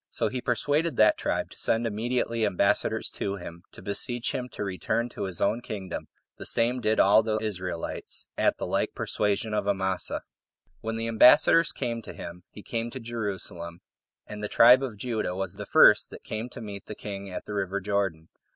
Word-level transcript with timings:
So 0.09 0.29
he 0.29 0.41
persuaded 0.41 0.97
that 0.97 1.15
tribe 1.15 1.51
to 1.51 1.57
send 1.59 1.85
immediately 1.85 2.43
ambassadors 2.43 3.11
to 3.11 3.35
him, 3.35 3.61
to 3.71 3.83
beseech 3.83 4.31
him 4.31 4.49
to 4.49 4.63
return 4.63 5.09
to 5.09 5.25
his 5.25 5.39
own 5.39 5.61
kingdom. 5.61 6.07
The 6.37 6.45
same 6.47 6.81
did 6.81 6.99
all 6.99 7.21
the 7.21 7.37
Israelites, 7.37 8.27
at 8.35 8.57
the 8.57 8.65
like 8.65 8.95
persuasion 8.95 9.53
of 9.53 9.67
Amasa. 9.67 10.21
2. 10.79 10.79
When 10.81 10.95
the 10.95 11.07
ambassadors 11.07 11.71
came 11.71 12.01
to 12.01 12.13
him, 12.13 12.41
he 12.49 12.63
came 12.63 12.89
to 12.89 12.99
Jerusalem; 12.99 13.81
and 14.25 14.43
the 14.43 14.47
tribe 14.47 14.81
of 14.81 14.97
Judah 14.97 15.35
was 15.35 15.57
the 15.57 15.67
first 15.67 16.09
that 16.09 16.23
came 16.23 16.49
to 16.49 16.61
meet 16.61 16.87
the 16.87 16.95
king 16.95 17.29
at 17.29 17.45
the 17.45 17.53
river 17.53 17.79
Jordan. 17.79 18.29